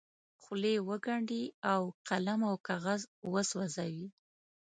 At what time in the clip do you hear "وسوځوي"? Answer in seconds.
3.33-4.07